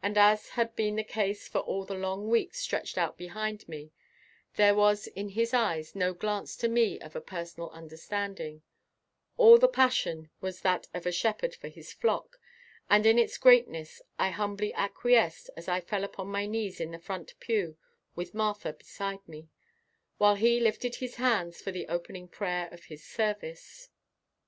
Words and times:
And 0.00 0.16
as 0.16 0.50
had 0.50 0.76
been 0.76 0.94
the 0.94 1.02
case 1.02 1.48
for 1.48 1.58
all 1.58 1.84
the 1.84 1.94
long 1.96 2.28
weeks 2.28 2.60
stretched 2.60 2.96
out 2.96 3.18
behind 3.18 3.68
me 3.68 3.90
there 4.54 4.76
was 4.76 5.08
in 5.08 5.30
his 5.30 5.52
eyes 5.52 5.96
no 5.96 6.14
glance 6.14 6.54
to 6.58 6.68
me 6.68 7.00
of 7.00 7.16
a 7.16 7.20
personal 7.20 7.70
understanding; 7.70 8.62
all 9.36 9.58
the 9.58 9.66
passion 9.66 10.30
was 10.40 10.60
that 10.60 10.86
of 10.94 11.04
a 11.04 11.10
shepherd 11.10 11.52
for 11.52 11.66
his 11.66 11.92
flock, 11.92 12.38
and 12.88 13.06
in 13.06 13.18
its 13.18 13.38
greatness 13.38 14.00
I 14.20 14.30
humbly 14.30 14.72
acquiesced 14.72 15.50
as 15.56 15.66
I 15.66 15.80
fell 15.80 16.04
upon 16.04 16.28
my 16.28 16.46
knees 16.46 16.78
in 16.80 16.92
the 16.92 17.00
front 17.00 17.34
pew 17.40 17.76
with 18.14 18.34
Martha 18.34 18.72
beside 18.72 19.26
me, 19.26 19.48
while 20.16 20.36
he 20.36 20.60
lifted 20.60 20.94
his 20.94 21.16
hands 21.16 21.60
for 21.60 21.72
the 21.72 21.88
opening 21.88 22.28
prayer 22.28 22.68
of 22.68 22.84
his 22.84 23.02
service. 23.04 23.88